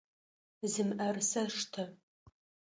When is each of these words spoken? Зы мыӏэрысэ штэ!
Зы 0.71 0.81
мыӏэрысэ 0.87 1.41
штэ! 1.55 1.83